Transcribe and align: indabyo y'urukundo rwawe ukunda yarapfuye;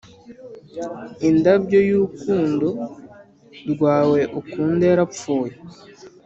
indabyo 1.29 1.79
y'urukundo 1.89 2.67
rwawe 3.71 4.19
ukunda 4.39 4.83
yarapfuye; 4.91 5.53